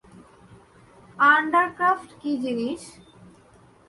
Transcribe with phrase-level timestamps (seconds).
[1.31, 2.81] Undercroft কী জিনিস?